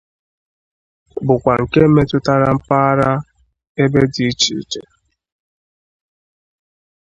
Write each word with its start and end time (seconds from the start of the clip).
bụkwa 1.25 1.53
nke 1.61 1.81
metụtara 1.93 2.47
mpaghara 2.57 3.11
ebe 3.83 4.01
dị 4.13 4.23
iche 4.31 4.51
iche 4.61 4.81